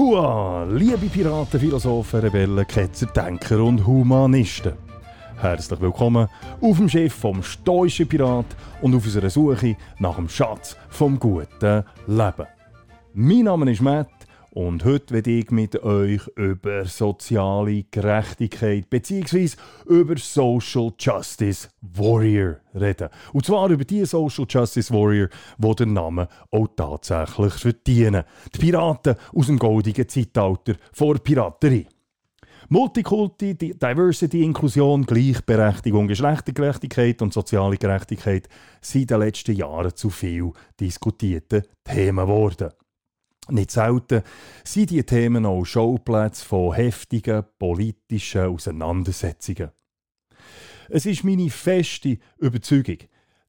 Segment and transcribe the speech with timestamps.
[0.00, 4.72] Hua, liebe Piraten, Philosophen, Rebellen, Ketzer, Denker und Humanisten.
[5.36, 6.26] Herzlich willkommen
[6.62, 8.46] auf dem Schiff vom stoischen Pirat
[8.80, 12.46] und auf unserer Suche nach dem Schatz vom guten Leben.
[13.12, 14.08] Mein Name ist Matt
[14.66, 19.52] und heute werde ich mit euch über soziale Gerechtigkeit bzw.
[19.86, 23.08] über Social Justice Warrior reden.
[23.32, 28.24] Und zwar über die Social Justice Warrior, die den Namen auch tatsächlich verdienen.
[28.54, 31.86] Die Piraten aus dem goldigen Zeitalter vor Piraterie.
[32.68, 38.46] Multikulti, Diversity, Inklusion, Gleichberechtigung, Geschlechtergerechtigkeit und soziale Gerechtigkeit
[38.82, 42.70] sind in den letzten Jahren zu viel diskutierten Themen geworden.
[43.48, 44.22] Nicht selten
[44.64, 49.70] sind diese Themen auch Schauplätze von heftigen politischen Auseinandersetzungen.
[50.88, 52.98] Es ist meine feste Überzeugung,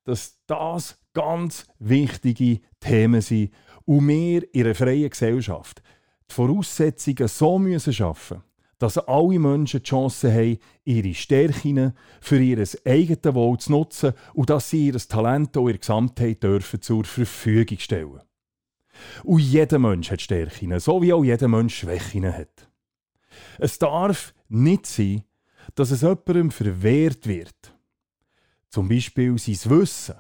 [0.03, 3.52] dass das ganz wichtige Themen sind
[3.86, 5.81] und wir in einer freien Gesellschaft
[6.30, 8.44] die Voraussetzungen so müssen schaffen
[8.81, 14.50] dass alle Menschen die Chance haben, ihre Stärken für ihr eigenes Wohl zu nutzen und
[14.50, 18.22] dass sie ihr Talent auch in der Gesamtheit dürfen zur Verfügung stellen
[19.23, 22.70] und jeder Mensch hat Stärken, so wie auch jeder Mensch Schwächen hat.
[23.58, 25.23] Es darf nicht sein,
[25.75, 27.75] dass es jemandem verwehrt wird.
[28.70, 30.16] Zum Beispiel sein Wissen,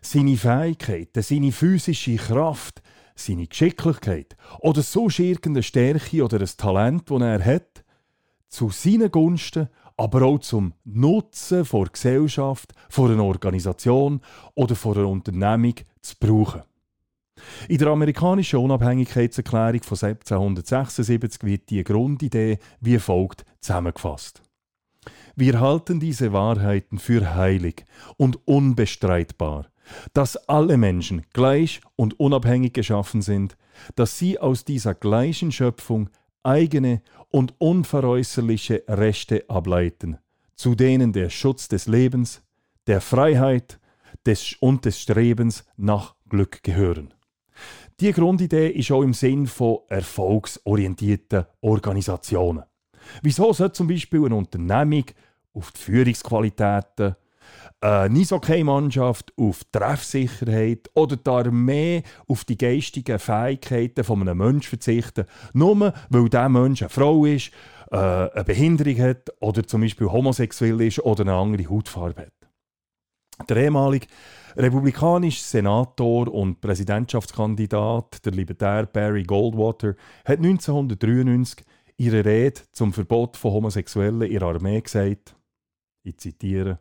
[0.00, 2.82] seine Fähigkeiten, seine physische Kraft,
[3.14, 7.84] seine Geschicklichkeit oder sonst irgendeine Stärke oder ein Talent, das er hat,
[8.48, 14.20] zu seinen Gunsten, aber auch zum Nutzen vor Gesellschaft, vor einer Organisation
[14.54, 16.62] oder vor einer Unternehmung zu brauchen.
[17.68, 24.42] In der amerikanischen Unabhängigkeitserklärung von 1776 wird die Grundidee wie folgt zusammengefasst.
[25.36, 27.86] Wir halten diese Wahrheiten für heilig
[28.16, 29.66] und unbestreitbar,
[30.12, 33.56] dass alle Menschen gleich und unabhängig geschaffen sind,
[33.94, 36.10] dass sie aus dieser gleichen Schöpfung
[36.42, 40.18] eigene und unveräußerliche Rechte ableiten,
[40.56, 42.42] zu denen der Schutz des Lebens,
[42.86, 43.78] der Freiheit
[44.26, 47.14] des und des Strebens nach Glück gehören.
[48.00, 52.64] Die Grundidee ist auch im Sinn von erfolgsorientierten Organisationen.
[53.20, 55.04] Wieso sollte zum Beispiel eine Unternehmung
[55.52, 57.16] auf die Führungsqualitäten,
[57.82, 65.26] eine Eishockey-Mannschaft auf Treffsicherheit oder die Armee auf die geistigen Fähigkeiten von einem Menschen verzichten,
[65.52, 67.50] nur weil dieser Mensch eine Frau ist,
[67.90, 73.48] äh, eine Behinderung hat oder zum Beispiel homosexuell ist oder eine andere Hautfarbe hat.
[73.48, 74.06] Der ehemalige
[74.56, 79.94] Republikanischer Senator und Präsidentschaftskandidat, der Libertär Barry Goldwater,
[80.24, 81.64] hat 1993
[81.96, 85.36] ihre Rede zum Verbot von Homosexuellen in der Armee gesagt,
[86.02, 86.78] ich zitiere,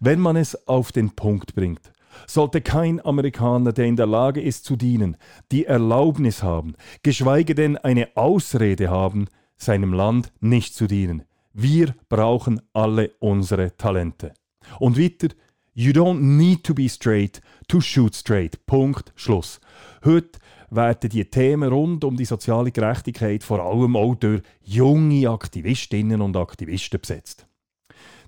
[0.00, 1.92] wenn man es auf den Punkt bringt,
[2.26, 5.16] sollte kein Amerikaner, der in der Lage ist zu dienen,
[5.52, 11.22] die Erlaubnis haben, geschweige denn eine Ausrede haben, seinem Land nicht zu dienen.
[11.52, 14.34] Wir brauchen alle unsere Talente.
[14.78, 15.28] Und weiter,
[15.72, 18.66] You don't need to be straight to shoot straight.
[18.66, 19.12] Punkt.
[19.14, 19.60] Schluss.
[20.04, 26.20] Heute werden die Themen rund um die soziale Gerechtigkeit vor allem auch durch junge Aktivistinnen
[26.20, 27.46] und Aktivisten besetzt.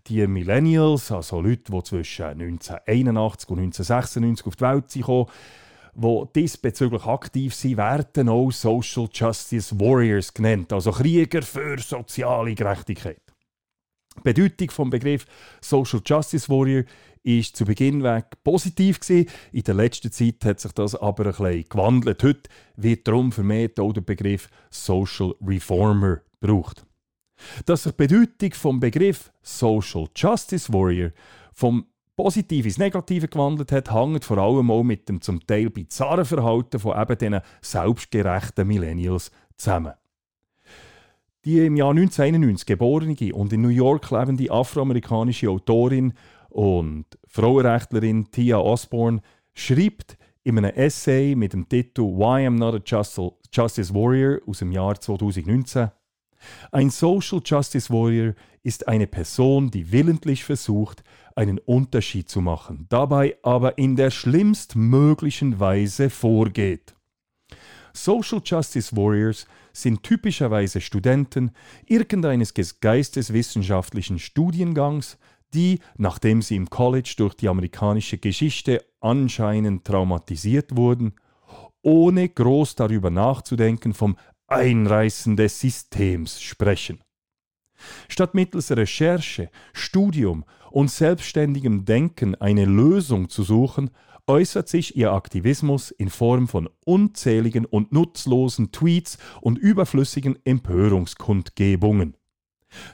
[0.06, 5.28] Die Millennials, also Leute, die zwischen 1981 und 1996 auf die Welt sind,
[5.94, 13.20] die diesbezüglich aktiv sind, werden auch Social Justice Warriors genannt, also Krieger für soziale Gerechtigkeit.
[14.18, 15.26] Die Bedeutung des Begriff
[15.60, 16.84] Social Justice Warrior
[17.22, 19.28] ist zu Beginn weg positiv gewesen.
[19.52, 22.22] In der letzten Zeit hat sich das aber ein bisschen gewandelt.
[22.22, 26.84] Heute wird darum vermehrt auch der Begriff Social Reformer gebraucht.
[27.66, 31.10] Dass sich die Bedeutung vom Begriff Social Justice Warrior
[31.52, 36.24] vom positiv ins Negative gewandelt hat, hängt vor allem auch mit dem zum Teil bizarren
[36.24, 39.94] Verhalten von eben diesen selbstgerechten Millennials zusammen.
[41.44, 46.12] Die im Jahr 1991 geborene und in New York lebende afroamerikanische Autorin
[46.52, 49.20] und Frauenrechtlerin Tia Osborne
[49.54, 53.02] schreibt in einem Essay mit dem Titel Why I'm Not a
[53.52, 55.90] Justice Warrior aus dem Jahr 2019
[56.70, 61.02] ein Social Justice Warrior ist eine Person, die willentlich versucht,
[61.34, 66.94] einen Unterschied zu machen, dabei aber in der schlimmstmöglichen Weise vorgeht.
[67.94, 71.52] Social Justice Warriors sind typischerweise Studenten
[71.86, 75.18] irgendeines geisteswissenschaftlichen Studiengangs,
[75.54, 81.14] die, nachdem sie im College durch die amerikanische Geschichte anscheinend traumatisiert wurden,
[81.82, 84.16] ohne groß darüber nachzudenken vom
[84.46, 87.00] Einreißen des Systems sprechen.
[88.08, 93.90] Statt mittels Recherche, Studium und selbstständigem Denken eine Lösung zu suchen,
[94.26, 102.16] äußert sich ihr Aktivismus in Form von unzähligen und nutzlosen Tweets und überflüssigen Empörungskundgebungen.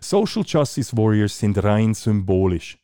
[0.01, 2.79] Social Justice Warriors sind rein symbolisch.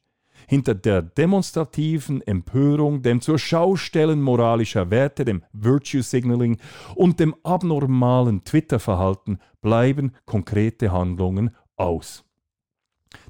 [0.46, 6.58] Hinter der demonstrativen Empörung, dem zur Schaustellen moralischer Werte, dem Virtue Signaling
[6.94, 12.25] und dem abnormalen Twitter-Verhalten bleiben konkrete Handlungen aus.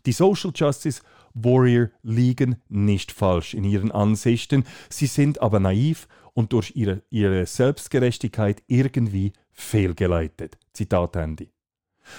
[0.06, 1.02] Die Social Justice
[1.34, 7.46] Warrior liegen nicht falsch in ihren Ansichten, sie sind aber naiv und durch ihre, ihre
[7.46, 10.58] Selbstgerechtigkeit irgendwie fehlgeleitet.
[10.72, 11.53] Zitat Ende.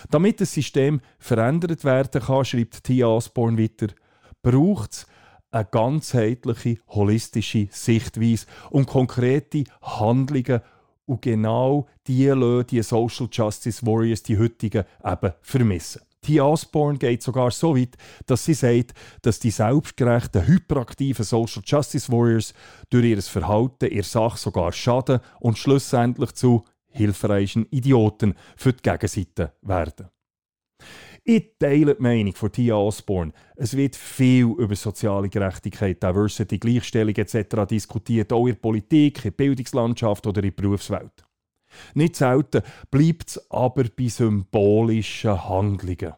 [0.09, 3.87] Damit das System verändert werden kann, schreibt Tia Osborne weiter,
[4.41, 5.07] braucht es
[5.51, 10.61] eine ganzheitliche, holistische Sichtweise und konkrete Handlungen.
[11.05, 16.01] Und genau die lassen die Social Justice Warriors, die heutigen, eben vermissen.
[16.25, 17.95] Tia Osborne geht sogar so weit,
[18.25, 22.55] dass sie sagt, dass die selbstgerechten, hyperaktiven Social Justice Warriors
[22.89, 26.65] durch ihr Verhalten ihr Sache sogar schaden und schlussendlich zu
[26.95, 30.09] hilfreichen Idioten für die Gegenseite werden.
[31.27, 33.33] Ich teile die Meinung von Tia Osborne.
[33.55, 37.65] Es wird viel über soziale Gerechtigkeit, Diversity, Gleichstellung etc.
[37.67, 41.25] diskutiert, auch in der Politik, in der Bildungslandschaft oder in der Berufswelt.
[41.95, 42.61] Nicht selten
[42.91, 46.13] bleibt es aber bei symbolischen Handlungen.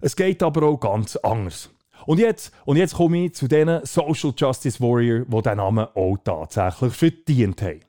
[0.00, 1.70] Es geht aber auch ganz anders.
[2.06, 6.18] Und jetzt, und jetzt komme ich zu den Social Justice Warrior, die diesen Namen auch
[6.24, 7.85] tatsächlich verdient haben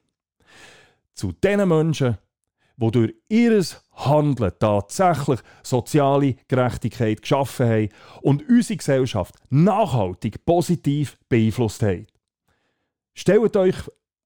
[1.18, 2.18] zu den Menschen,
[2.78, 7.90] die durch ihr Handeln tatsächlich soziale Gerechtigkeit geschaffen haben
[8.22, 12.08] und unsere Gesellschaft nachhaltig positiv beeinflusst haben.
[13.16, 13.75] Stellt euch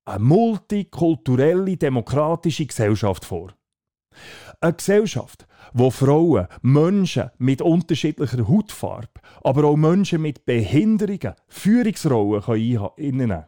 [0.04, 3.54] eine multikulturelle, demokratische Gesellschaft vor.
[4.60, 9.08] Eine Gesellschaft, wo Frauen, Menschen mit unterschiedlicher Hautfarbe,
[9.44, 12.44] aber auch Menschen mit Behinderungen Führungsrollen
[12.98, 13.46] einnehmen können.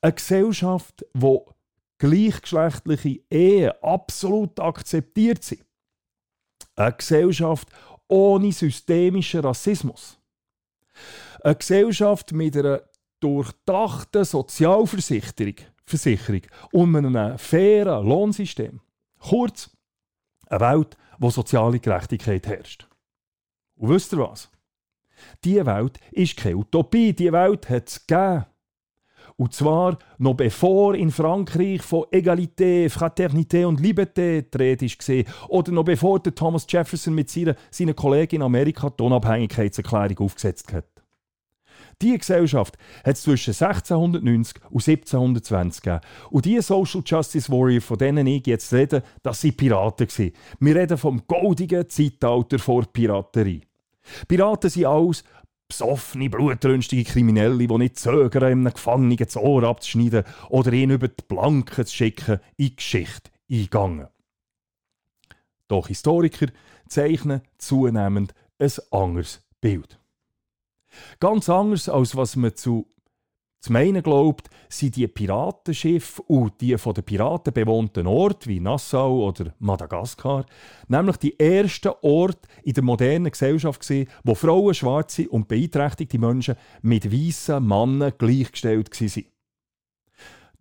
[0.00, 1.38] Eine Gesellschaft, die
[2.00, 5.64] gleichgeschlechtliche Ehen absolut akzeptiert sind.
[6.74, 7.68] Eine Gesellschaft
[8.08, 10.18] ohne systemischen Rassismus.
[11.42, 12.82] Eine Gesellschaft mit einer
[13.20, 15.54] durchdachten Sozialversicherung
[15.84, 16.42] Versicherung
[16.72, 18.80] und einem fairen Lohnsystem.
[19.18, 19.70] Kurz,
[20.46, 22.88] eine Welt, wo soziale Gerechtigkeit herrscht.
[23.74, 24.50] Und wisst ihr was?
[25.44, 28.46] Diese Welt ist keine Utopie, diese Welt hat es gegeben.
[29.40, 35.48] Und zwar noch bevor in Frankreich von Egalité, Fraternité und Liberté die Rede war.
[35.48, 40.70] Oder noch bevor der Thomas Jefferson mit seiner, seinen Kollegen in Amerika die Unabhängigkeitserklärung aufgesetzt
[40.74, 40.84] hat.
[42.02, 46.00] Diese Gesellschaft hat es zwischen 1690 und 1720 gegeben.
[46.28, 50.06] Und diese Social Justice Warrior, von denen ich jetzt rede, das sind Piraten.
[50.06, 50.34] Gewesen.
[50.58, 53.62] Wir reden vom goldigen Zeitalter vor Piraterie.
[54.28, 55.24] Piraten sind alles
[55.70, 61.22] besoffene, blutrünstige Kriminelle, die nicht zögern, einem Gefangenen das Ohr abzuschneiden oder ihn über die
[61.26, 64.08] Planken zu schicken, in die Geschichte eingegangen.
[65.68, 66.48] Doch Historiker
[66.88, 69.98] zeichnen zunehmend ein anderes Bild.
[71.20, 72.92] Ganz anders als was man zu
[73.60, 79.28] zu meinen glaubt, sind die Piratenschiffe und die von den Piraten bewohnten Orte wie Nassau
[79.28, 80.46] oder Madagaskar
[80.88, 86.56] nämlich die ersten Orte in der modernen Gesellschaft gewesen, wo Frauen, schwarze und beeinträchtigte Menschen
[86.82, 89.24] mit weißen Männern gleichgestellt waren.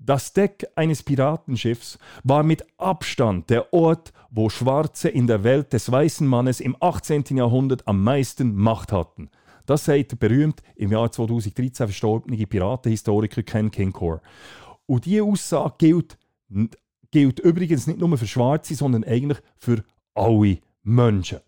[0.02, 5.92] Das Deck eines Piratenschiffs war mit Abstand der Ort, wo Schwarze in der Welt des
[5.92, 7.26] weißen Mannes im 18.
[7.32, 9.30] Jahrhundert am meisten Macht hatten.
[9.70, 14.20] Das sagt der berühmt im Jahr 2013 verstorbene Piratenhistoriker Ken Kincor.
[14.88, 16.18] Und diese Aussage gilt,
[17.12, 19.84] gilt übrigens nicht nur für Schwarze, sondern eigentlich für
[20.16, 21.42] alle Menschen.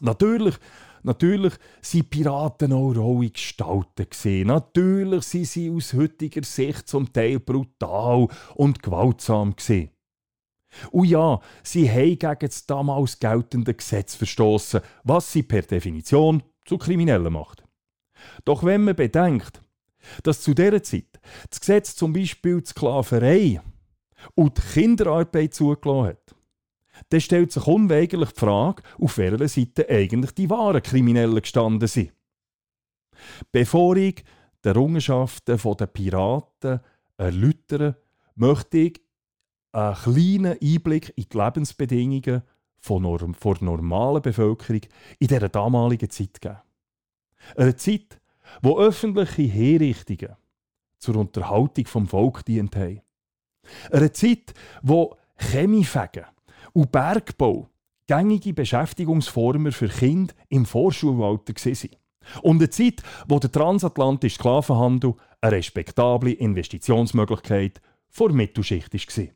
[0.00, 0.54] Natürlich,
[1.02, 4.46] natürlich sind Piraten auch rohe Gestalten.
[4.46, 9.54] Natürlich sind sie aus heutiger Sicht zum Teil brutal und gewaltsam.
[10.90, 16.78] Und ja, sie haben gegen das damals geltende Gesetz verstoßen, was sie per Definition zu
[16.78, 17.64] Kriminellen macht.
[18.44, 19.62] Doch wenn man bedenkt,
[20.22, 23.60] dass zu dieser Zeit das Gesetz zum Beispiel die Sklaverei
[24.34, 26.36] und die Kinderarbeit zugelassen hat,
[27.08, 32.12] dann stellt sich unweigerlich die Frage, auf welcher Seite eigentlich die wahren Kriminellen gestanden sind.
[33.52, 34.24] Bevor ich
[34.64, 36.80] die Errungenschaften der Piraten
[37.16, 37.96] erläutere,
[38.34, 39.00] möchte ich
[39.72, 42.42] einen kleinen Einblick in die Lebensbedingungen
[42.80, 44.80] von norm der normalen Bevölkerung
[45.18, 46.58] in dieser damaligen Zeit geben.
[47.56, 48.20] Eine Zeit,
[48.62, 50.36] wo öffentliche Herrichtungen
[50.98, 53.00] zur Unterhaltung vom Volk dient haben.
[53.90, 56.26] Eine Zeit, wo Chemiefegen
[56.72, 57.68] und Bergbau
[58.06, 61.90] gängige Beschäftigungsformen für Kinder im Vorschulalter waren.
[62.42, 69.26] Und eine Zeit, wo der transatlantische Sklavenhandel eine respektable Investitionsmöglichkeit vor Mittelschicht war.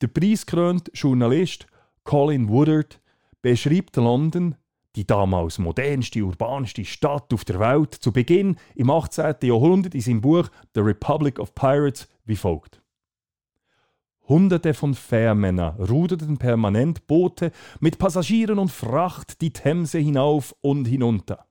[0.00, 1.66] Der preisgekrönte Journalist
[2.08, 3.02] Colin Woodard
[3.42, 4.54] beschreibt London,
[4.96, 9.34] die damals modernste, urbanste Stadt auf der Welt, zu Beginn im 18.
[9.42, 12.80] Jahrhundert in seinem Buch The Republic of Pirates wie folgt.
[14.26, 21.47] Hunderte von Fährmännern ruderten permanent Boote mit Passagieren und Fracht die Themse hinauf und hinunter.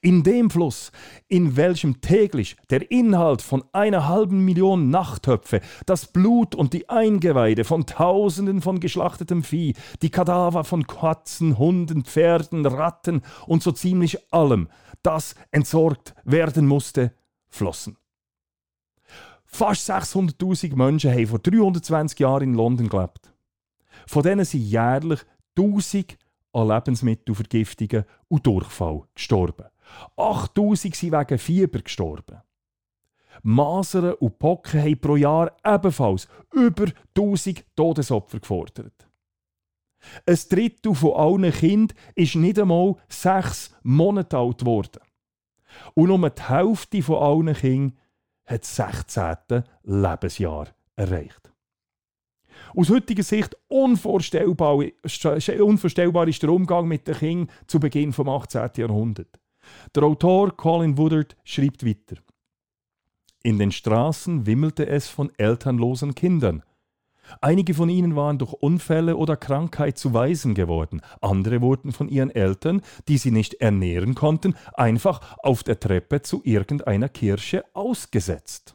[0.00, 0.92] In dem Fluss,
[1.28, 7.64] in welchem täglich der Inhalt von einer halben Million Nachttöpfe, das Blut und die Eingeweide
[7.64, 14.32] von Tausenden von geschlachtetem Vieh, die Kadaver von Katzen, Hunden, Pferden, Ratten und so ziemlich
[14.32, 14.68] allem,
[15.02, 17.12] das entsorgt werden musste,
[17.48, 17.96] flossen.
[19.44, 23.32] Fast 600.000 Menschen haben vor 320 Jahren in London gelebt.
[24.06, 25.20] Von denen sind jährlich
[25.56, 26.16] 1000
[26.54, 29.66] an Lebensmittelvergiftungen und Durchfall gestorben.
[30.16, 32.40] 8000 sind wegen Fieber gestorben.
[33.42, 39.08] Masern und Pocken haben pro Jahr ebenfalls über 1000 Todesopfer gefordert.
[40.26, 45.00] Ein Drittel von allen Kindern ist nicht einmal sechs Monate alt geworden.
[45.94, 47.98] Und nur die Hälfte von allen Kindern
[48.46, 49.64] hat das 16.
[49.82, 51.53] Lebensjahr erreicht.
[52.76, 54.82] Aus heutiger Sicht unvorstellbar,
[55.60, 58.70] unvorstellbar ist der Umgang mit den Kindern zu Beginn des 18.
[58.76, 59.38] Jahrhunderts.
[59.94, 62.20] Der Autor Colin Woodard schreibt weiter.
[63.44, 66.64] In den Straßen wimmelte es von elternlosen Kindern.
[67.40, 72.30] Einige von ihnen waren durch Unfälle oder Krankheit zu Waisen geworden, andere wurden von ihren
[72.30, 78.74] Eltern, die sie nicht ernähren konnten, einfach auf der Treppe zu irgendeiner Kirche ausgesetzt.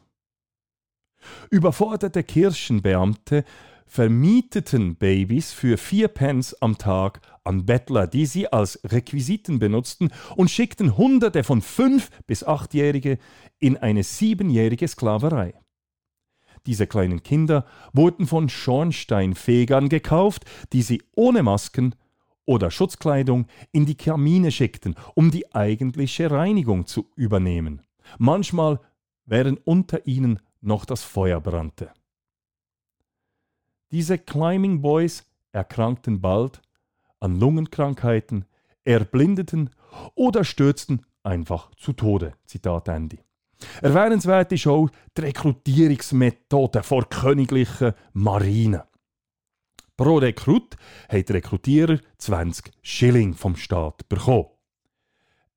[1.50, 3.44] Überforderte Kirchenbeamte
[3.90, 10.48] vermieteten Babys für vier Pence am Tag an Bettler, die sie als Requisiten benutzten, und
[10.48, 13.18] schickten Hunderte von fünf- bis achtjährige
[13.58, 15.54] in eine siebenjährige Sklaverei.
[16.66, 21.96] Diese kleinen Kinder wurden von Schornsteinfegern gekauft, die sie ohne Masken
[22.44, 27.82] oder Schutzkleidung in die Kamine schickten, um die eigentliche Reinigung zu übernehmen.
[28.18, 28.78] Manchmal
[29.24, 31.90] während unter ihnen noch das Feuer brannte.
[33.92, 36.62] Diese Climbing Boys erkrankten bald
[37.18, 38.44] an Lungenkrankheiten,
[38.84, 39.70] erblindeten
[40.14, 42.34] oder stürzten einfach zu Tode.
[42.46, 43.18] Zitat Ende.
[43.82, 48.84] Erwähnenswert ist auch die Rekrutierungsmethode vor königlichen Marine.
[49.96, 50.76] Pro Rekrut
[51.08, 54.46] hat der Rekrutierer 20 Schilling vom Staat bekommen.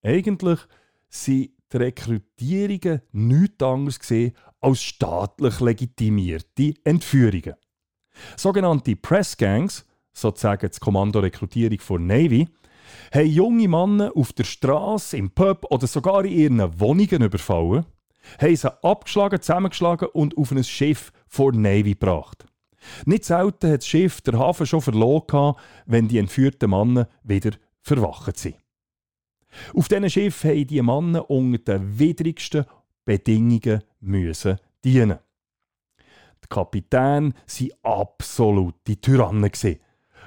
[0.01, 0.59] Eigentlich
[1.07, 7.55] sind die Rekrutierungen nichts anderes gesehen als staatlich legitimierte Entführungen.
[8.37, 12.47] Sogenannte Pressgangs, sozusagen das Kommando Rekrutierung vor Navy,
[13.13, 17.85] haben junge Männer auf der Straße, im Pub oder sogar in ihren Wohnungen überfallen,
[18.39, 22.45] haben sie abgeschlagen, zusammengeschlagen und auf ein Schiff vor Navy gebracht.
[23.05, 25.55] Nicht selten hat das Schiff der Hafen schon verloren,
[25.85, 27.51] wenn die entführten Männer wieder
[27.81, 28.55] verwacht sind.
[29.73, 32.65] Auf diesen Schiff haben die Männer unter den widrigsten
[33.05, 33.83] Bedingungen
[34.83, 35.19] dienen.
[36.43, 39.79] Die Kapitäne waren absolute Tyrannen, die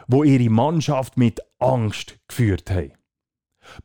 [0.09, 2.93] ihre Mannschaft mit Angst geführt haben.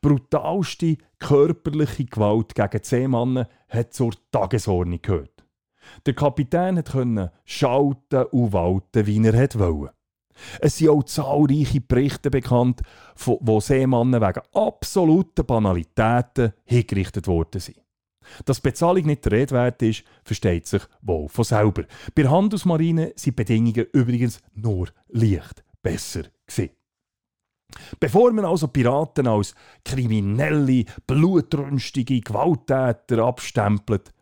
[0.00, 5.44] Brutalste körperliche Gewalt gegen zehn Männer hat zur Tagesordnung gehört.
[6.06, 9.94] Der Kapitän konnte schalten und walten, wie er wollte.
[10.60, 12.80] Es sind auch zahlreiche Berichte bekannt,
[13.16, 17.81] wo Seemänner wegen absoluter Banalitäten hingerichtet worden sind.
[18.44, 21.84] Dass Bezahlung nicht der Rede wert ist, versteht sich wohl von selber.
[22.14, 26.70] Bei Handelsmarine sind die Bedingungen übrigens nur leicht besser gewesen.
[27.98, 34.12] Bevor man also Piraten als kriminelle, blutrünstige Gewalttäter abstempelt,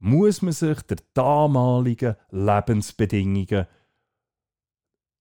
[0.00, 3.66] muss man sich der damaligen Lebensbedingungen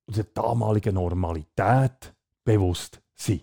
[0.05, 3.41] und der damaligen Normalität bewusst sein.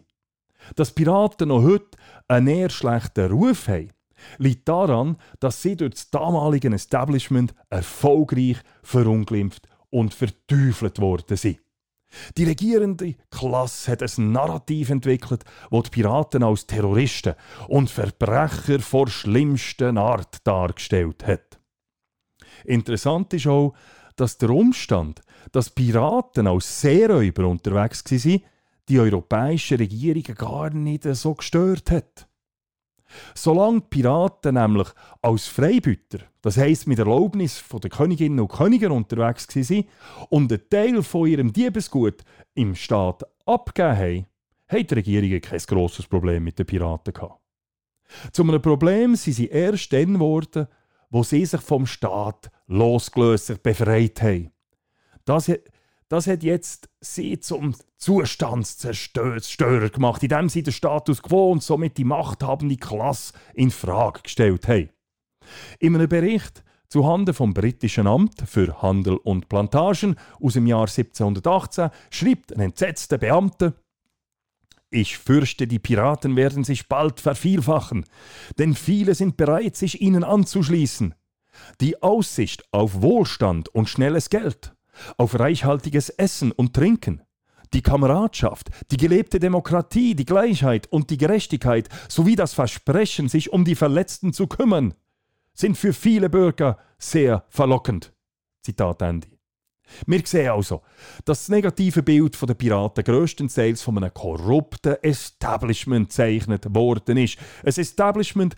[0.77, 1.99] Dass Piraten noch heute
[2.29, 3.91] einen eher schlechten Ruf haben,
[4.39, 11.61] liegt daran, dass sie durch das damalige Establishment erfolgreich verunglimpft und verteufelt worden sind.
[12.37, 17.35] Die regierende Klasse hat ein Narrativ entwickelt, wo die Piraten als Terroristen
[17.69, 21.61] und Verbrecher vor schlimmsten Art dargestellt hat.
[22.65, 23.75] Interessant ist auch,
[24.17, 28.43] dass der Umstand, dass Piraten als Seeräuber unterwegs waren,
[28.89, 32.29] die europäischen Regierungen gar nicht so gestört hat.
[33.35, 34.89] Solange die Piraten nämlich
[35.23, 39.85] als Freibüter, das heisst mit Erlaubnis von der Königinnen und Königen unterwegs waren
[40.31, 42.23] und einen Teil von ihrem Diebesgut
[42.55, 44.27] im Staat abgegeben haben,
[44.69, 47.15] hat die Regierung kein grosses Problem mit den Piraten.
[48.33, 50.67] Zu einem Problem sind sie erst dann geworden,
[51.11, 54.51] wo sie sich vom Staat losgelöst, befreit haben.
[55.25, 55.51] Das,
[56.09, 62.05] das hat jetzt sie zum Zustandszerstörer gemacht, indem sie den Status quo und somit die
[62.05, 64.91] machthabende Klasse in Frage gestellt haben.
[65.79, 71.91] In einem Bericht zuhanden vom britischen Amt für Handel und Plantagen aus dem Jahr 1718
[72.11, 73.75] schreibt ein entsetzter Beamter,
[74.91, 78.05] ich fürchte, die Piraten werden sich bald vervielfachen,
[78.59, 81.15] denn viele sind bereit, sich ihnen anzuschließen.
[81.81, 84.74] Die Aussicht auf Wohlstand und schnelles Geld,
[85.17, 87.23] auf reichhaltiges Essen und Trinken,
[87.73, 93.65] die Kameradschaft, die gelebte Demokratie, die Gleichheit und die Gerechtigkeit sowie das Versprechen, sich um
[93.65, 94.95] die Verletzten zu kümmern,
[95.55, 98.13] sind für viele Bürger sehr verlockend.
[98.63, 99.29] Zitat Ende.
[100.07, 100.83] Wir sehen also,
[101.25, 107.39] dass das negative Bild der Piraten grösstenteils von einem korrupten Establishment gezeichnet worden ist.
[107.63, 108.57] Ein Establishment,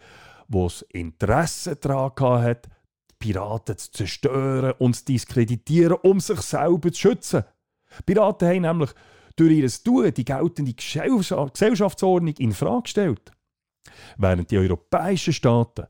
[0.49, 2.69] das Interesse daran hat,
[3.27, 7.45] Piraten zu zerstören und zu diskreditieren, um sich selber zu schützen.
[8.05, 8.91] Piraten haben nämlich
[9.35, 13.33] durch ihr Tun die geltende Gesellschaftsordnung in Frage gestellt.
[14.17, 15.87] Während die europäischen Staaten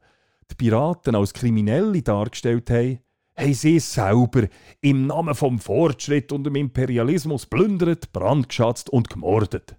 [0.51, 3.01] die Piraten als Kriminelle dargestellt haben,
[3.37, 4.49] haben sie selber
[4.81, 9.77] im Namen vom Fortschritt und dem Imperialismus plündert, brandgeschatzt und gemordet.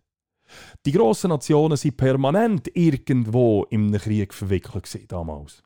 [0.86, 5.64] Die grossen Nationen sind permanent irgendwo im Krieg verwickelt damals.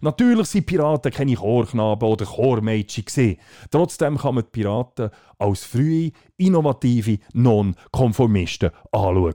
[0.00, 3.36] Natürlich sind Piraten keine Chorknaben oder Chormädchen
[3.70, 9.34] Trotzdem kann man die Piraten als frühe, innovative Non-Konformisten anschauen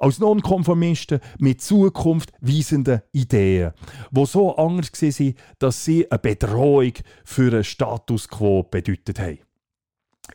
[0.00, 3.72] als Nonkonformisten mit zukunftweisenden Ideen,
[4.10, 6.92] wo so anders waren, dass sie eine Bedrohung
[7.24, 9.38] für einen Status quo bedeutet haben.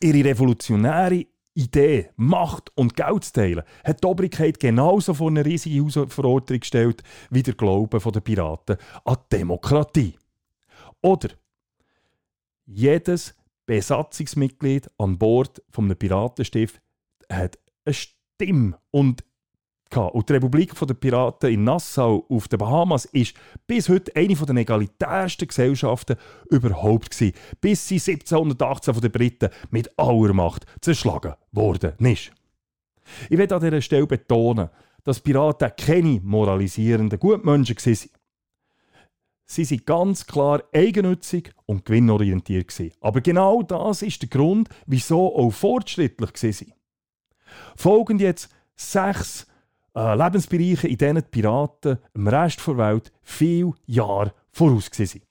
[0.01, 5.75] Ihre revolutionäre Idee, Macht und Geld zu teilen, hat die Obrigkeit genauso vor eine riesige
[5.75, 10.15] Herausforderung gestellt wie der Glaube der Piraten an die Demokratie.
[11.01, 11.29] Oder
[12.65, 16.81] jedes Besatzungsmitglied an Bord vom Piratenstift
[17.31, 19.23] hat eine Stimme und
[20.01, 23.35] und die Republik der Piraten in Nassau auf den Bahamas ist
[23.67, 26.17] bis heute eine der egalitärsten Gesellschaften
[26.49, 32.31] überhaupt gewesen, bis sie 1718 von den Briten mit aller Macht zerschlagen worden ist.
[33.29, 34.69] Ich will an dieser Stelle betonen,
[35.03, 38.09] dass Piraten keine moralisierenden Gutmenschen waren.
[39.45, 42.73] Sie waren ganz klar eigennützig und gewinnorientiert.
[43.01, 46.73] Aber genau das ist der Grund, wieso auch fortschrittlich waren.
[47.75, 49.45] Folgen jetzt sechs
[49.95, 55.21] äh, Lebensbereiche, in denen die Piraten im Rest der Welt viel Jahre voraus waren.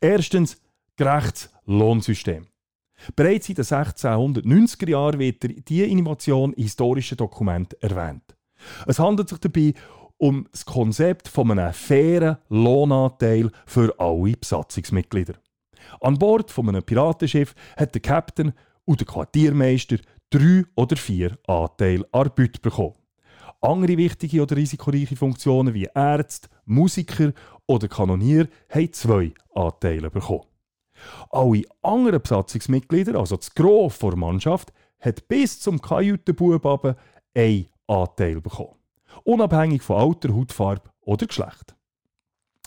[0.00, 0.60] Erstens
[0.96, 2.46] gerechtes Lohnsystem.
[3.16, 8.36] Bereits in den 1690er Jahren wird diese Innovation in historischen Dokumenten erwähnt.
[8.86, 9.74] Es handelt sich dabei
[10.18, 15.34] um das Konzept von einem fairen Lohnanteil für alle Besatzungsmitglieder.
[16.00, 18.52] An Bord von einem Piratenschiff hat der Captain
[18.84, 19.96] und der Quartiermeister
[20.30, 23.01] drei oder vier Anteile an Beute bekommen.
[23.62, 27.32] Andere wichtige oder risikoreiche Funktionen wie Ärzte, Musiker
[27.66, 30.46] oder Kanonier haben zwei Anteile bekommen.
[31.30, 36.96] Alle anderen Besatzungsmitglieder, also das Gros der Mannschaft, hat bis zum Kajütenbub
[37.34, 38.76] einen Anteil bekommen.
[39.24, 41.76] Unabhängig von Alter, Hautfarbe oder Geschlecht.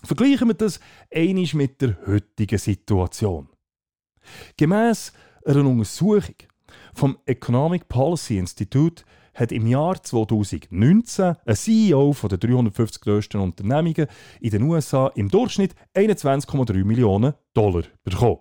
[0.03, 0.79] Vergleichen wir das
[1.13, 3.49] einisch mit der heutigen Situation.
[4.57, 5.13] Gemäss
[5.45, 6.35] einer Untersuchung
[6.93, 9.03] vom Economic Policy Institute
[9.35, 14.07] hat im Jahr 2019 ein CEO von den 350 grössten Unternehmungen
[14.39, 18.39] in den USA im Durchschnitt 21,3 Millionen Dollar bekommen.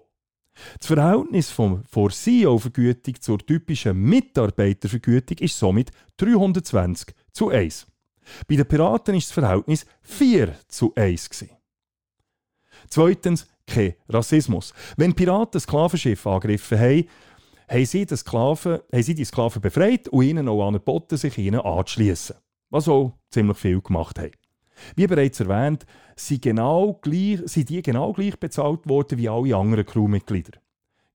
[0.78, 7.86] Das Verhältnis von CEO-Vergütung zur typischen Mitarbeitervergütung ist somit 320 zu 1.
[8.48, 11.28] Bei den Piraten ist das Verhältnis 4 zu 1.
[11.28, 11.56] Gewesen.
[12.88, 14.72] Zweitens, kein Rassismus.
[14.96, 17.08] Wenn Piraten Sklavenschiffe angegriffen haben,
[17.68, 21.60] haben sie, die Sklaven, haben sie die Sklaven befreit und ihnen auch angeboten, sich ihnen
[21.60, 22.36] anzuschließen.
[22.70, 24.32] Was auch ziemlich viel gemacht haben.
[24.96, 29.86] Wie bereits erwähnt, sind, genau gleich, sind die genau gleich bezahlt worden wie alle anderen
[29.86, 30.58] Crewmitglieder.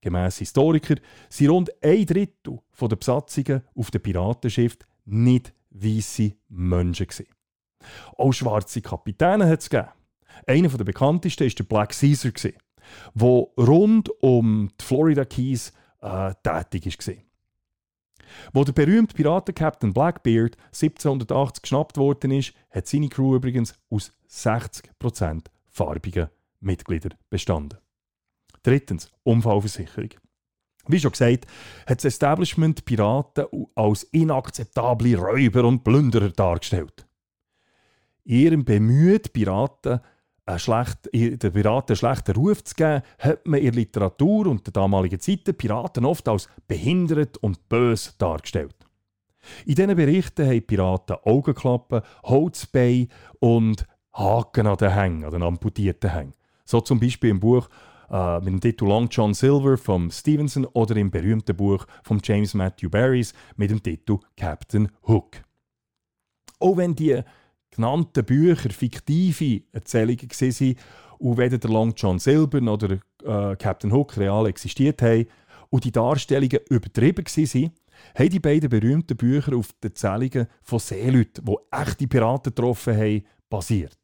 [0.00, 0.96] Gemäss Historiker
[1.28, 7.06] sind rund ein Drittel der Besatzungen auf dem Piratenschiff nicht weiße Menschen.
[7.06, 7.26] Gewesen.
[8.16, 9.90] Auch schwarze Kapitäne hat es gegeben.
[10.46, 12.32] Einer der bekanntesten war der Black Caesar,
[13.14, 17.14] der rund um die Florida Keys äh, tätig war.
[18.52, 25.46] Wo der berühmte Piratenkapitän Blackbeard 1780 geschnappt worden ist, hat seine Crew übrigens aus 60%
[25.68, 26.28] farbigen
[26.60, 27.78] Mitgliedern bestanden.
[28.62, 30.10] Drittens, Unfallversicherung.
[30.86, 31.46] Wie schon gesagt,
[31.86, 37.06] hat das Establishment Piraten als inakzeptable Räuber und Plünderer dargestellt.
[38.24, 40.00] Ihrem Bemühen, Piraten
[40.58, 44.72] schlecht, den Piraten einen schlechten Ruf zu geben, hat man in der Literatur und der
[44.72, 48.74] damaligen Zeit Piraten oft als behindert und bös dargestellt.
[49.64, 53.08] In diesen Berichten haben Piraten Augenklappen, Holzbein
[53.38, 56.34] und Haken an den Hängen, an den amputierten Hängen.
[56.64, 57.68] So zum Beispiel im Buch
[58.10, 62.54] äh, mit dem Titel Long John Silver von Stevenson oder im berühmten Buch von James
[62.54, 65.36] Matthew Barrys mit dem Titel Captain Hook.
[66.58, 67.22] Auch wenn die
[67.70, 70.76] genannten Bücher fiktive Erzählungen waren
[71.18, 75.26] und weder der Long John Silver noch der äh, Captain Hook real existiert haben
[75.70, 77.70] und die Darstellungen übertrieben waren,
[78.14, 83.22] haben die beiden berühmten Bücher auf den Erzählungen von Seeleuten, die echte Piraten getroffen haben,
[83.48, 83.98] basiert.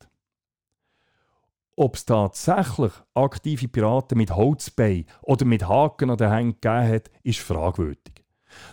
[1.79, 7.11] Ob es tatsächlich aktive Piraten mit Holzbein oder mit Haken an den Hängen gegeben hat,
[7.23, 8.25] ist fragwürdig.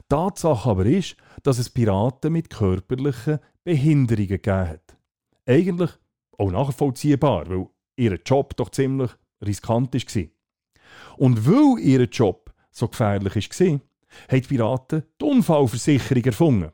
[0.08, 4.83] Tatsache aber ist, dass es Piraten mit körperlichen Behinderungen gegeben hat.
[5.46, 5.92] Eigentlich
[6.38, 10.24] auch nachvollziehbar, weil ihr Job doch ziemlich riskant war.
[11.18, 13.82] Und weil ihr Job so gefährlich war, haben
[14.32, 16.72] die Piraten die Unfallversicherung erfunden.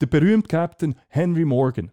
[0.00, 1.92] Der berühmte Captain Henry Morgan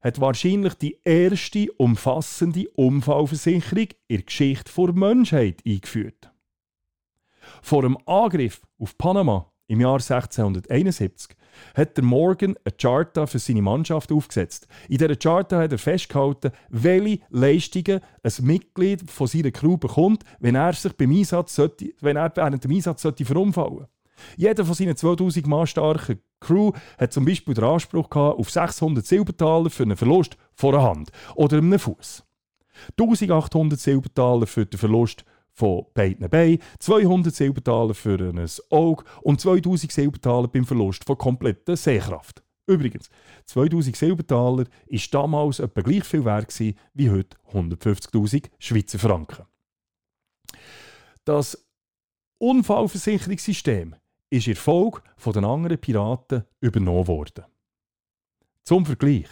[0.00, 6.32] hat wahrscheinlich die erste umfassende Unfallversicherung in der Geschichte der Menschheit eingeführt.
[7.62, 11.34] Vor dem Angriff auf Panama im Jahr 1671
[11.74, 14.68] hat der Morgan eine Charta für seine Mannschaft aufgesetzt.
[14.88, 20.54] In dieser Charta hat er festgehalten, welche Leistungen ein Mitglied von seiner Crew bekommt, wenn
[20.54, 23.86] er sich beim Einsatz sollte, wenn er während dem Einsatz sollte verunfallen
[24.36, 29.04] jeder von seinen 2000 Mann starken Crew hat zum Beispiel den Anspruch gehabt auf 600
[29.04, 32.24] Silbertaler für einen Verlust von einer Hand oder einem Fuß.
[32.98, 35.24] 1800 Silbertaler für den Verlust
[35.54, 41.76] von beiden Beinen, 200 Silbertaler für ein Auge und 2000 Silbertaler beim Verlust von kompletter
[41.76, 42.42] Sehkraft.
[42.66, 43.10] Übrigens,
[43.46, 49.44] 2000 Silbertaler war damals etwa gleich viel wert wie heute 150.000 Schweizer Franken.
[51.24, 51.66] Das
[52.38, 53.94] Unfallversicherungssystem
[54.30, 57.44] ist in Folge von den anderen Piraten übernommen worden.
[58.64, 59.28] Zum Vergleich.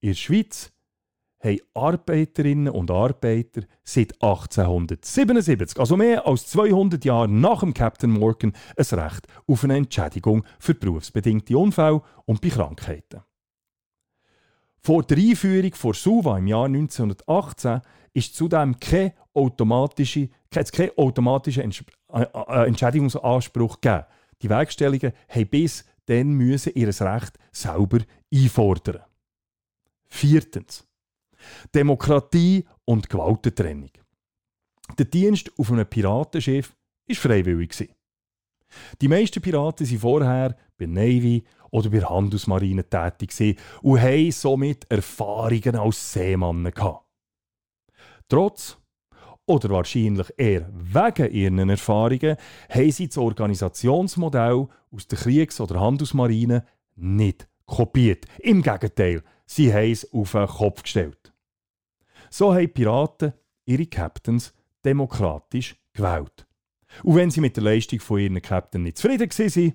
[0.00, 0.72] In der Schweiz
[1.46, 8.52] haben Arbeiterinnen und Arbeiter seit 1877, also mehr als 200 Jahre nach dem Captain Morgan,
[8.76, 13.22] ein Recht auf eine Entschädigung für berufsbedingte Unfälle und bei Krankheiten.
[14.80, 17.80] Vor der Einführung von SUVA im Jahr 1918
[18.12, 24.04] ist zudem kein automatischer kein automatischer äh, äh, Entschädigungsanspruch gegeben.
[24.42, 27.98] Die Werkstellungen haben bis dann ihr Recht selber
[28.32, 29.02] einfordern.
[30.08, 30.86] Viertens.
[31.74, 33.90] Demokratie und Gewaltentrennung.
[34.98, 36.74] Der Dienst auf einem Piratenschiff
[37.08, 37.88] war freiwillig.
[39.00, 45.76] Die meisten Piraten waren vorher bei Navy oder bei Handelsmarine tätig und haben somit Erfahrungen
[45.76, 46.72] als Seemann
[48.28, 48.76] Trotz
[49.46, 52.36] oder wahrscheinlich eher wegen ihren Erfahrungen,
[52.68, 58.26] haben sie das Organisationsmodell aus der Kriegs- oder Handelsmarine nicht kopiert.
[58.40, 61.25] Im Gegenteil, sie haben es auf den Kopf gestellt.
[62.30, 63.32] So haben Piraten
[63.64, 64.52] ihre Captains
[64.84, 66.46] demokratisch gewählt.
[67.02, 69.74] Und wenn sie mit der Leistung von ihren Captain nicht zufrieden waren,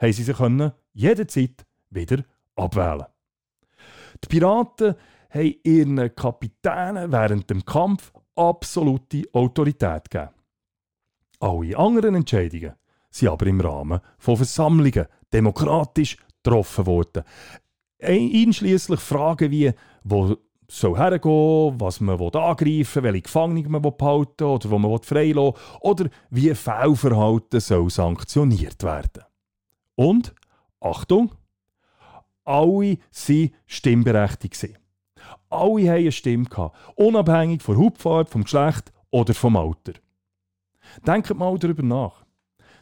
[0.00, 2.24] haben sie sie jederzeit wieder
[2.56, 3.06] abwählen.
[4.22, 4.94] Die Piraten
[5.30, 10.34] haben ihren Kapitänen während dem Kampf absolute Autorität gegeben.
[11.40, 12.74] Alle anderen Entscheidungen
[13.10, 17.24] sind aber im Rahmen von Versammlungen demokratisch getroffen worden.
[18.00, 19.72] Einschließlich Fragen wie,
[20.70, 26.08] soll hergehen, was man angreifen will, welche Gefangene man behalten oder wo man freilassen oder
[26.30, 29.24] wie Fehlverhalten soll sanktioniert werden.
[29.96, 30.34] Und,
[30.80, 31.32] Achtung,
[32.44, 34.80] alle waren stimmberechtigt.
[35.48, 39.94] Alle hatten eine Stimme, unabhängig von Hauptfarbe, vom Geschlecht oder vom Alter.
[41.06, 42.24] Denkt mal darüber nach.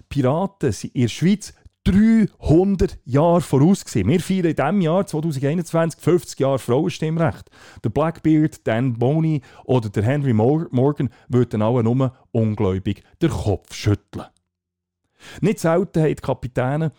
[0.08, 1.54] Piraten sind in der Schweiz
[1.88, 3.82] 300 Jahre voraus.
[3.82, 4.08] Gewesen.
[4.08, 7.50] Wir feiern in diesem Jahr 2021 50 Jahre Frauenstimmrecht.
[7.82, 14.26] Der Blackbeard, Dan Boney oder der Henry Morgan würden alle nur ungläubig den Kopf schütteln.
[15.40, 16.92] Nicht selten haben die Kapitäne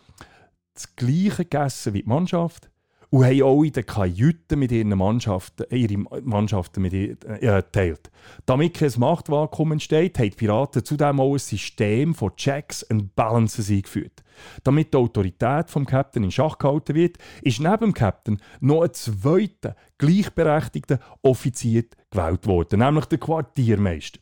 [0.73, 2.71] das Gleiche gegessen wie die Mannschaft,
[3.12, 7.39] und haben auch in den Kajüten mit ihren Mannschaften, äh, ihre Mannschaften mit ihr, äh,
[7.39, 8.12] geteilt.
[8.45, 13.69] Damit kein Machtvakuum entsteht, haben die Piraten zudem auch ein System von Checks and Balances
[13.69, 14.24] eingeführt.
[14.63, 18.93] Damit die Autorität vom Captain in Schach gehalten wird, ist neben dem Captain noch ein
[18.93, 24.19] zweiter gleichberechtigter Offizier gewählt worden, nämlich der Quartiermeister.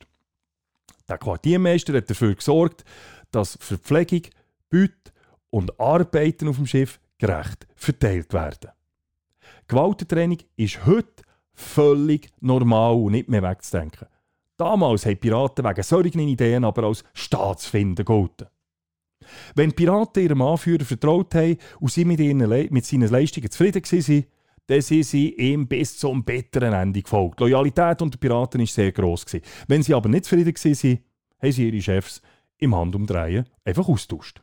[1.10, 2.84] Der Quartiermeister hat dafür gesorgt,
[3.32, 4.24] dass Verpflegung,
[4.70, 4.94] Beute
[5.50, 8.72] und Arbeiten auf dem Schiff gerecht verteilt werden.
[9.68, 14.08] Gewaltentraining ist heute völlig normal und nicht mehr wegzudenken.
[14.58, 18.48] Damals haben Piraten wegen solchen Ideen aber als Staatsfinden gelten.
[19.56, 23.84] Wenn Piraten ihrem Anführer vertraut haben und sie mit, ihren Le mit seinen Leistungen zufrieden
[23.84, 24.26] waren,
[24.68, 27.40] dann sind sie ihm bis zum bitteren Ende gefolgt.
[27.40, 29.26] Die Loyalität unter Piraten war sehr gross.
[29.68, 31.00] Wenn sie aber nicht zufrieden waren,
[31.42, 32.22] haben sie ihre Chefs
[32.58, 34.42] im Handumdrehen einfach austauscht.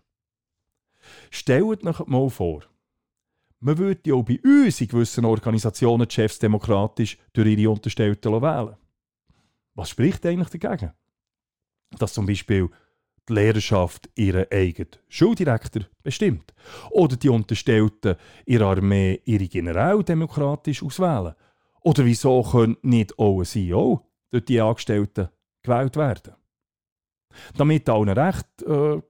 [1.30, 2.62] Stellt euch mal vor,
[3.64, 8.30] man würde ja auch bei uns in gewissen Organisationen die Chefs demokratisch durch ihre Unterstellten
[8.30, 8.76] wählen.
[9.74, 10.92] Was spricht eigentlich dagegen?
[11.98, 12.68] Dass zum Beispiel
[13.26, 16.52] die Lehrerschaft ihren eigenen Schuldirektor bestimmt.
[16.90, 21.34] Oder die Unterstellten ihrer Armee ihre General demokratisch auswählen.
[21.80, 25.30] Oder wieso können nicht auch ein CEO durch die Angestellten
[25.62, 26.34] gewählt werden?
[27.56, 29.00] Damit allen Recht äh,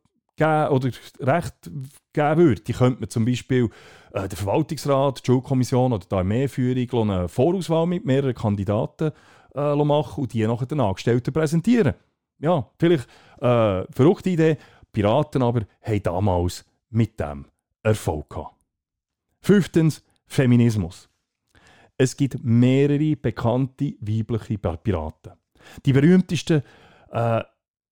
[0.41, 1.71] oder Recht
[2.13, 3.71] geben würde, könnte man zum Beispiel
[4.13, 9.13] äh, der Verwaltungsrat, die Schulkommission oder die Armeeführung eine Vorauswahl mit mehreren Kandidaten
[9.55, 11.95] äh, machen und die nachher den Angestellten präsentieren.
[12.39, 13.09] Ja, vielleicht
[13.41, 14.57] äh, verrückte Idee,
[14.93, 17.47] Piraten aber haben damals mit dem
[17.83, 18.57] Erfolg gehabt.
[19.41, 21.09] Fünftens, Feminismus.
[21.97, 25.33] Es gibt mehrere bekannte weibliche Piraten.
[25.85, 26.63] Die berühmtesten
[27.13, 27.43] äh,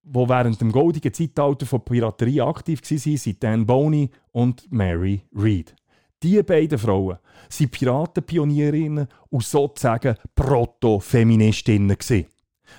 [0.05, 5.75] die während dem goldigen Zeitalter von Piraterie aktiv waren, sind Dan Boney und Mary Read.
[6.23, 7.19] Diese beiden Frauen
[7.59, 11.97] waren Piratenpionierinnen und sozusagen Proto-Feministinnen.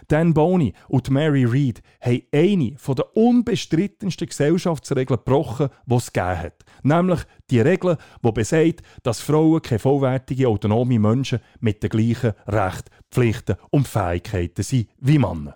[0.08, 6.66] Dan Boney und Mary Read haben eine der unbestrittensten Gesellschaftsregeln gebrochen, die es gegeben hat.
[6.84, 12.90] Nämlich die Regel, die besagt, dass Frauen keine vollwertigen, autonome Menschen mit den gleichen Rechten,
[13.12, 15.56] Pflichten und Fähigkeiten sind wie Männer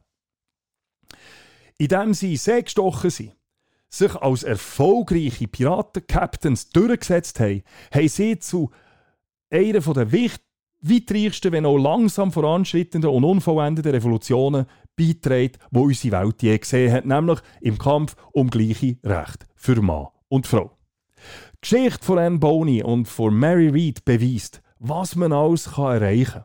[1.77, 3.35] indem sie sehr gestochen sind,
[3.89, 7.63] sich als erfolgreiche Piraten-Captains durchgesetzt haben,
[7.93, 8.71] haben sie zu
[9.49, 16.57] einer der weitreichsten, wenn auch langsam voranschreitenden und unvollendeten Revolutionen beitragen, die unsere Welt je
[16.57, 20.77] gesehen hat, nämlich im Kampf um gleiche Rechte für Mann und Frau.
[21.53, 26.43] Die Geschichte von Anne Boney und von Mary Read beweist, was man alles erreichen kann.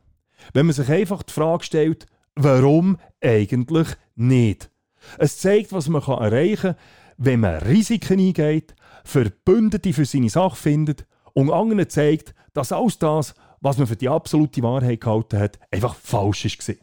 [0.55, 4.72] Wenn man sich einfach die Frage stellt, warum eigentlich nicht?
[5.19, 6.77] Es zeigt, was man erreichen kann,
[7.17, 13.35] wenn man Risiken eingeht, Verbündete für seine Sache findet und anderen zeigt, dass alles das,
[13.61, 16.75] was man für die absolute Wahrheit gehalten hat, einfach falsch war.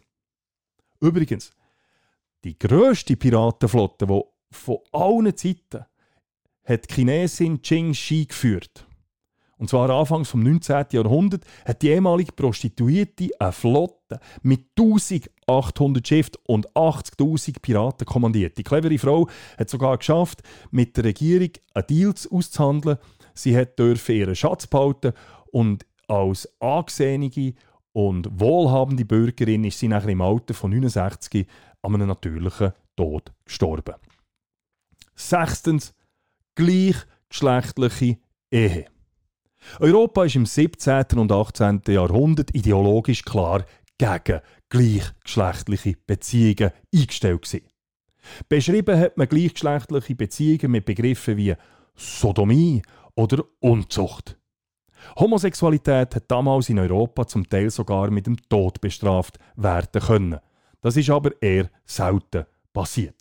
[1.01, 1.51] Übrigens,
[2.43, 5.85] die grösste Piratenflotte, die von allen Zeiten
[6.63, 8.85] hat die Chinesin Ching Shi geführt.
[9.57, 10.85] Und zwar anfangs vom 19.
[10.91, 14.67] Jahrhundert hat die ehemalige Prostituierte eine Flotte mit
[15.49, 18.57] 1800 Schiffen und 80.000 Piraten kommandiert.
[18.57, 22.97] Die clevere Frau hat sogar geschafft, mit der Regierung einen Deal auszuhandeln.
[23.33, 25.13] Sie hat dürfen ihren Schatz behalten
[25.51, 27.53] und als angesehene
[27.91, 31.47] und wohlhabende Bürgerin ist sie nachher im Alter von 69
[31.81, 33.95] an einem natürlichen Tod gestorben.
[35.15, 35.93] Sechstens,
[36.55, 38.17] gleichgeschlechtliche
[38.51, 38.85] Ehe.
[39.79, 41.17] Europa ist im 17.
[41.17, 41.81] und 18.
[41.87, 43.65] Jahrhundert ideologisch klar
[43.99, 47.67] gegen gleichgeschlechtliche Beziehungen eingestellt gewesen.
[48.47, 51.53] Beschrieben hat man gleichgeschlechtliche Beziehungen mit Begriffen wie
[51.95, 52.81] Sodomie
[53.15, 54.37] oder Unzucht.
[55.17, 60.39] Homosexualität hat damals in Europa zum Teil sogar mit dem Tod bestraft werden können.
[60.81, 63.18] Das ist aber eher selten passiert.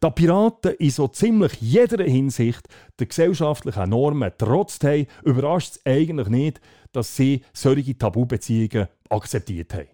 [0.00, 2.66] Da Piraten in so ziemlich jeder Hinsicht
[2.98, 6.60] der gesellschaftlichen Normen trotz haben, überrascht es eigentlich nicht,
[6.92, 9.88] dass sie solche Tabubeziehungen akzeptiert haben.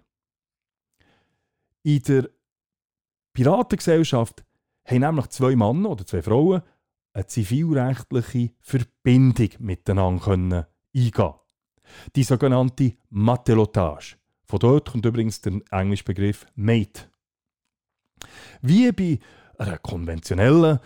[1.82, 2.28] In der
[3.32, 4.44] Piratengesellschaft
[4.86, 6.62] haben nämlich zwei Männer oder zwei Frauen
[7.12, 11.34] eine zivilrechtliche Verbindung miteinander eingehen
[12.14, 14.16] Die sogenannte Matelotage.
[14.44, 17.10] Von dort kommt übrigens der englische Begriff Mate.
[18.62, 19.18] Wie bei
[19.58, 20.80] einer konventionellen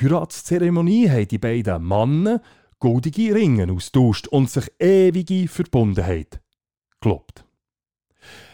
[0.00, 2.42] Heiratszeremonie haben die beiden Männer
[2.78, 6.40] goldige Ringe austauscht und sich ewige Verbundenheit
[7.00, 7.44] gelobt.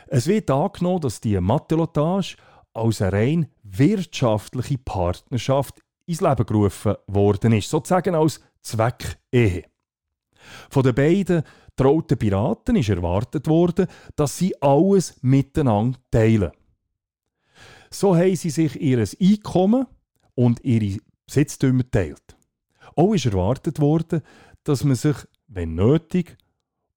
[0.07, 2.37] Es wird angenommen, dass die Matelotage
[2.75, 9.65] als eine rein wirtschaftliche Partnerschaft ins Leben gerufen worden ist, sozusagen als Zweckehe.
[10.71, 11.43] Von den beiden
[11.77, 16.53] trauten Piraten ist erwartet worden, dass sie alles miteinander teilen.
[17.93, 19.87] So haben sie sich ihr Einkommen
[20.35, 22.37] und ihre Besitztümer teilt.
[22.97, 24.23] Auch ist erwartet worden,
[24.65, 26.37] dass man sich, wenn nötig,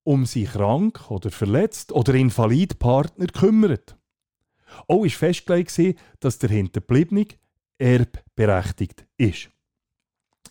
[0.03, 3.97] um sie krank oder verletzt oder invalid Partner kümmert.
[4.87, 7.27] Auch war festgelegt, dass der Hinterbliebene
[7.77, 9.49] erbberechtigt ist.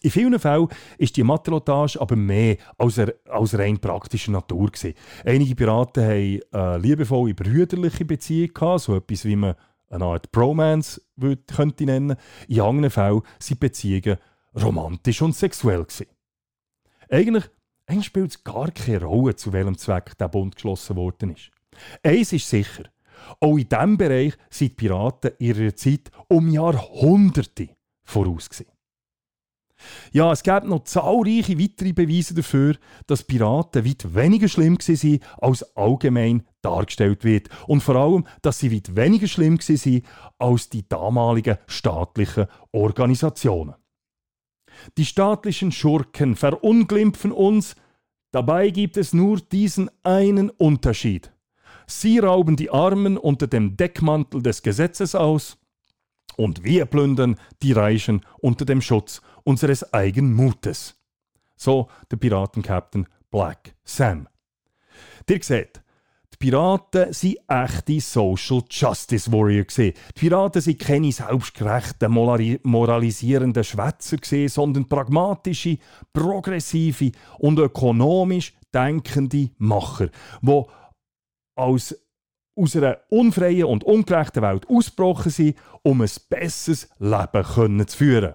[0.02, 4.70] In vielen Fällen ist die Matelotage aber mehr als, er, als rein praktischer Natur.
[4.70, 4.94] Gewesen.
[5.24, 9.54] Einige Piraten haben eine liebevolle brüderliche Beziehung, so etwas wie man
[9.94, 11.00] eine Art Bromance
[11.46, 12.16] könnte nennen.
[12.48, 14.18] In anderen Fällen sind Beziehungen
[14.54, 15.84] romantisch und sexuell.
[15.84, 16.06] Gewesen.
[17.08, 17.44] Eigentlich,
[17.86, 21.50] eigentlich spielt es gar keine Rolle, zu welchem Zweck der Bund geschlossen worden ist.
[22.02, 22.84] Eins ist sicher,
[23.40, 27.70] auch in diesem Bereich sind die Piraten ihrer Zeit um Jahrhunderte
[28.04, 28.48] voraus.
[28.48, 28.73] Gewesen.
[30.12, 35.76] Ja, es gibt noch zahlreiche weitere Beweise dafür, dass Piraten weit weniger schlimm waren, als
[35.76, 37.48] allgemein dargestellt wird.
[37.66, 40.02] Und vor allem, dass sie weit weniger schlimm waren
[40.38, 43.74] als die damaligen staatlichen Organisationen.
[44.96, 47.76] Die staatlichen Schurken verunglimpfen uns,
[48.32, 51.32] dabei gibt es nur diesen einen Unterschied.
[51.86, 55.58] Sie rauben die Armen unter dem Deckmantel des Gesetzes aus,
[56.36, 60.96] und wir plündern die Reichen unter dem Schutz unseres eigenen Mutes.
[61.56, 64.28] So der Piratenkapitän Black Sam.
[65.28, 65.82] Ihr seht,
[66.32, 69.64] die Piraten waren echte Social Justice Warrior.
[69.64, 72.12] Die Piraten waren keine selbstgerechten,
[72.62, 74.18] moralisierenden Schwätzer,
[74.48, 75.78] sondern pragmatische,
[76.12, 80.08] progressive und ökonomisch denkende Macher,
[80.42, 80.62] die
[81.54, 82.03] als
[82.56, 88.34] aus einer unfreien und ungerechten Welt ausgebrochen sind, um ein besseres Leben zu führen.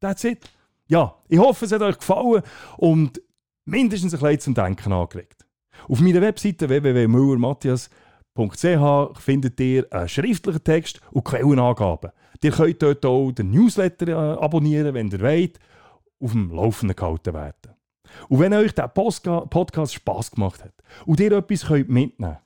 [0.00, 0.50] That's it.
[0.88, 2.42] Ja, ich hoffe, es hat euch gefallen
[2.76, 3.20] und
[3.64, 5.46] mindestens ein bisschen zum Denken angeregt.
[5.88, 12.10] Auf meiner Webseite www.müllermatthias.ch findet ihr einen schriftlichen Text und Quellenangaben.
[12.42, 15.58] Ihr könnt dort auch den Newsletter äh, abonnieren, wenn ihr wollt,
[16.20, 17.76] auf dem Laufenden gehalten werden.
[18.28, 20.74] Und wenn euch der Podcast Spass gemacht hat
[21.06, 22.38] und ihr etwas mitnehmen könnt,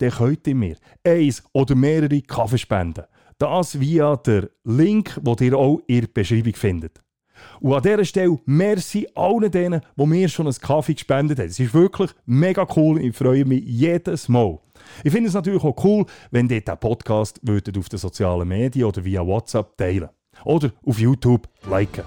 [0.00, 3.04] dann könnt ihr mir eins oder mehrere Kaffee spenden.
[3.38, 7.00] Das via der Link, den ihr auch in der Beschreibung findet.
[7.60, 11.48] Und an dieser Stelle merci allen denen, die mir schon einen Kaffee gespendet haben.
[11.48, 13.00] Es ist wirklich mega cool.
[13.00, 14.58] Ich freue mich jedes Mal.
[15.04, 18.86] Ich finde es natürlich auch cool, wenn ihr diesen Podcast würdet auf den sozialen Medien
[18.86, 20.08] oder via WhatsApp teilen
[20.44, 22.04] Oder auf YouTube liken.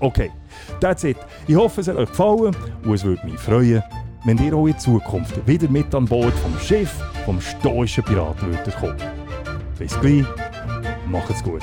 [0.00, 0.30] Okay,
[0.80, 1.16] that's it.
[1.46, 3.82] Ich hoffe, es hat euch gefallen und es würde mich freuen,
[4.24, 8.76] wenn ihr auch in Zukunft wieder mit an Bord vom Schiff vom stoischen Piraten würdet
[8.76, 8.96] kommen.
[9.78, 10.24] Bis gleich,
[11.06, 11.62] macht's gut.